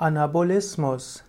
[0.00, 1.24] Anabolismus.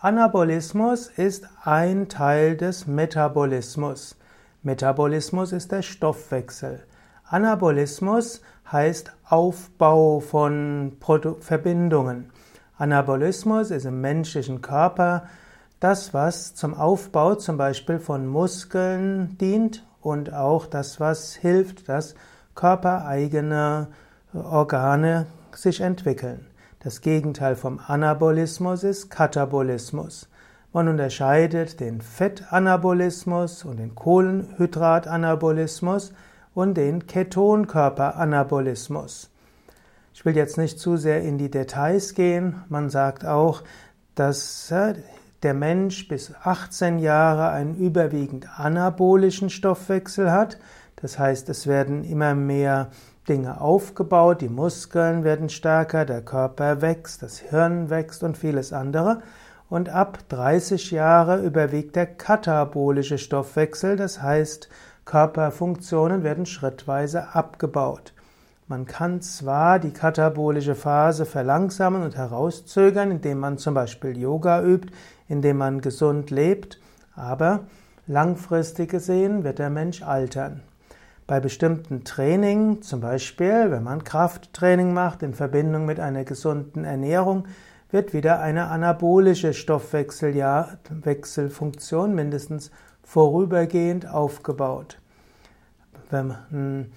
[0.00, 4.16] Anabolismus ist ein Teil des Metabolismus.
[4.62, 6.82] Metabolismus ist der Stoffwechsel.
[7.24, 8.40] Anabolismus
[8.72, 12.30] heißt Aufbau von Produ Verbindungen.
[12.78, 15.24] Anabolismus ist im menschlichen Körper
[15.78, 22.14] das, was zum Aufbau zum Beispiel von Muskeln dient und auch das, was hilft, dass
[22.54, 23.88] körpereigene
[24.32, 26.46] Organe sich entwickeln.
[26.86, 30.28] Das Gegenteil vom Anabolismus ist Katabolismus.
[30.72, 36.12] Man unterscheidet den Fettanabolismus und den Kohlenhydratanabolismus
[36.54, 39.30] und den Ketonkörperanabolismus.
[40.14, 42.62] Ich will jetzt nicht zu sehr in die Details gehen.
[42.68, 43.64] Man sagt auch,
[44.14, 44.94] dass äh,
[45.42, 50.56] der Mensch bis 18 Jahre einen überwiegend anabolischen Stoffwechsel hat.
[50.94, 52.90] Das heißt, es werden immer mehr
[53.28, 59.22] Dinge aufgebaut, die Muskeln werden stärker, der Körper wächst, das Hirn wächst und vieles andere.
[59.68, 64.68] Und ab 30 Jahre überwiegt der katabolische Stoffwechsel, das heißt,
[65.04, 68.12] Körperfunktionen werden schrittweise abgebaut.
[68.68, 74.92] Man kann zwar die katabolische Phase verlangsamen und herauszögern, indem man zum Beispiel Yoga übt,
[75.28, 76.80] indem man gesund lebt,
[77.14, 77.60] aber
[78.06, 80.62] langfristig gesehen wird der Mensch altern.
[81.26, 87.48] Bei bestimmten Training, zum Beispiel wenn man Krafttraining macht in Verbindung mit einer gesunden Ernährung,
[87.90, 92.70] wird wieder eine anabolische Stoffwechselfunktion mindestens
[93.02, 95.00] vorübergehend aufgebaut.
[96.12, 96.92] Und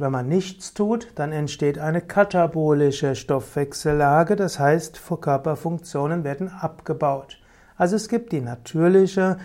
[0.00, 7.38] wenn man nichts tut, dann entsteht eine katabolische Stoffwechsellage, das heißt, Körperfunktionen werden abgebaut.
[7.76, 9.38] Also es gibt die natürliche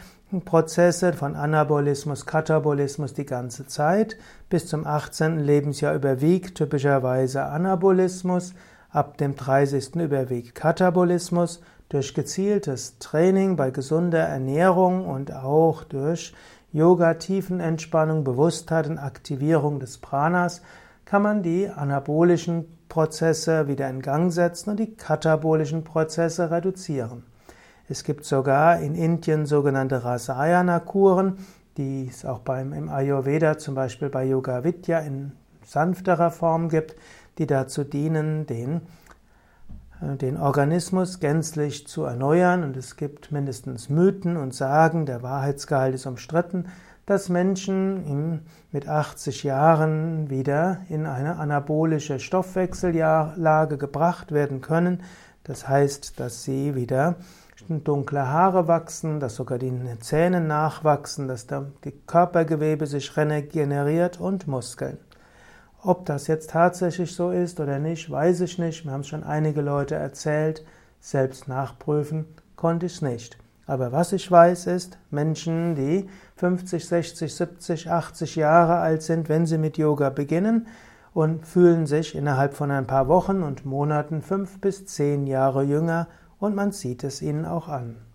[0.45, 4.17] Prozesse von Anabolismus, Katabolismus die ganze Zeit.
[4.49, 5.39] Bis zum 18.
[5.39, 8.53] Lebensjahr überwiegt typischerweise Anabolismus,
[8.91, 9.95] ab dem 30.
[9.95, 11.61] überwiegt Katabolismus.
[11.89, 16.35] Durch gezieltes Training bei gesunder Ernährung und auch durch
[16.72, 20.62] Yoga, Tiefenentspannung, Bewusstheit und Aktivierung des Pranas
[21.06, 27.23] kann man die anabolischen Prozesse wieder in Gang setzen und die katabolischen Prozesse reduzieren.
[27.91, 31.39] Es gibt sogar in Indien sogenannte Rasayana-Kuren,
[31.75, 35.31] die es auch beim, im Ayurveda, zum Beispiel bei Yoga Vidya, in
[35.66, 36.95] sanfterer Form gibt,
[37.39, 38.81] die dazu dienen, den,
[40.03, 42.63] äh, den Organismus gänzlich zu erneuern.
[42.63, 46.67] Und es gibt mindestens Mythen und Sagen, der Wahrheitsgehalt ist umstritten,
[47.07, 55.01] dass Menschen mit 80 Jahren wieder in eine anabolische Stoffwechsellage gebracht werden können.
[55.44, 57.16] Das heißt, dass sie wieder
[57.68, 64.97] dunkle Haare wachsen, dass sogar die Zähne nachwachsen, dass die Körpergewebe sich regeneriert und Muskeln.
[65.81, 68.86] Ob das jetzt tatsächlich so ist oder nicht, weiß ich nicht.
[68.86, 70.66] Mir haben es schon einige Leute erzählt.
[71.00, 72.25] Selbst nachprüfen
[72.56, 73.38] konnte ich es nicht.
[73.66, 79.46] Aber was ich weiß ist, Menschen, die 50, 60, 70, 80 Jahre alt sind, wenn
[79.46, 80.68] sie mit Yoga beginnen
[81.14, 86.08] und fühlen sich innerhalb von ein paar Wochen und Monaten fünf bis zehn Jahre jünger
[86.39, 88.09] und man sieht es ihnen auch an.